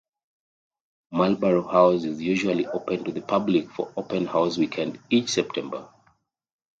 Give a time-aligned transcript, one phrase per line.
[1.11, 5.87] Marlborough House is usually open to the public for Open House Weekend each September.